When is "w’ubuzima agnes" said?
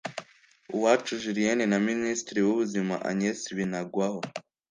2.45-3.39